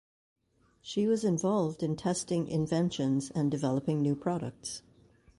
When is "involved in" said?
1.23-1.95